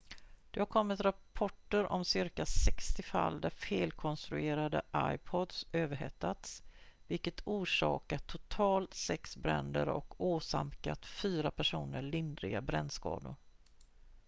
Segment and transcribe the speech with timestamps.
[0.51, 4.81] det har kommit rapporter om cirka 60 fall där felkonstruerade
[5.15, 6.63] ipods överhettats
[7.07, 13.35] vilket orsakat totalt sex bränder och åsamkat fyra personer lindriga brännskador